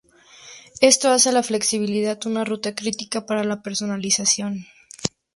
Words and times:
Esto 0.81 1.09
hace 1.11 1.29
a 1.29 1.31
la 1.31 1.43
flexibilidad 1.43 2.19
una 2.25 2.43
ruta 2.43 2.73
crítica 2.73 3.27
para 3.27 3.43
la 3.43 3.61
personalización. 3.61 4.65